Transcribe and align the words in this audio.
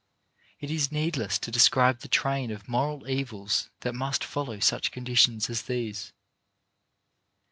It 0.59 0.71
is 0.71 0.91
needless 0.91 1.37
to 1.37 1.51
de 1.51 1.59
scribe 1.59 1.99
the 1.99 2.07
train 2.07 2.49
of 2.49 2.67
moral 2.67 3.07
evils 3.07 3.69
that 3.81 3.93
must 3.93 4.23
follow 4.23 4.59
such 4.59 4.89
conditions 4.91 5.47
as 5.47 5.61
these. 5.61 6.11